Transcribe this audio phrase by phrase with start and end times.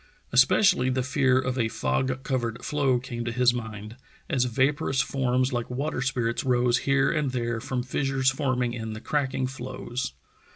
[0.33, 3.97] Es pecially the fear of a fog covered floe came to his mind,
[4.31, 8.99] as vaporous forms like water spirits rose here and there from fissures forming in the
[8.99, 10.13] cracking floes.